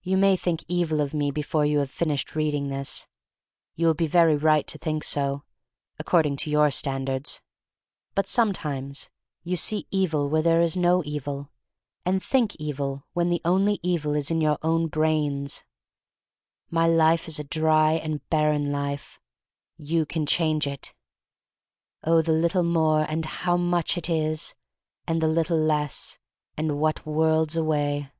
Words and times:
You 0.00 0.16
may 0.16 0.34
think 0.34 0.64
evil 0.66 1.02
of 1.02 1.12
me 1.12 1.30
before 1.30 1.66
you 1.66 1.80
have 1.80 1.90
finished 1.90 2.34
reading 2.34 2.68
this. 2.68 3.06
You 3.74 3.86
will 3.86 3.92
be 3.92 4.06
very 4.06 4.34
right 4.34 4.66
to 4.66 4.78
think 4.78 5.04
so— 5.04 5.44
according 6.00 6.36
to 6.36 6.50
your 6.50 6.70
standards. 6.70 7.42
But 8.14 8.26
sometimes 8.26 9.10
you 9.44 9.56
see 9.56 9.86
THE 9.90 10.06
STORY 10.06 10.06
OF 10.06 10.12
MARY 10.12 10.14
MAC 10.14 10.14
LANE 10.14 10.22
1 10.22 10.30
65 10.30 10.30
evil 10.30 10.30
where 10.30 10.42
there 10.42 10.60
is 10.62 10.76
no 10.78 11.02
evil, 11.36 11.50
and 12.06 12.22
think 12.22 12.56
evil 12.56 13.06
when 13.12 13.28
the 13.28 13.42
only 13.44 13.78
evil 13.82 14.14
is 14.14 14.30
in 14.30 14.40
your 14.40 14.56
own 14.62 14.86
brains. 14.86 15.64
My 16.70 16.86
life 16.86 17.28
is 17.28 17.38
a 17.38 17.44
dry 17.44 17.92
and 17.92 18.26
barren 18.30 18.72
life. 18.72 19.20
You 19.76 20.06
can 20.06 20.24
change 20.24 20.66
it. 20.66 20.94
'*0h, 22.06 22.24
the 22.24 22.32
little 22.32 22.62
more, 22.64 23.02
and 23.06 23.26
how 23.26 23.58
much 23.58 23.98
it 23.98 24.08
is! 24.08 24.54
And 25.06 25.20
the 25.20 25.28
little 25.28 25.58
less, 25.58 26.18
and 26.56 26.78
what 26.80 27.04
worlds 27.04 27.54
away." 27.54 28.10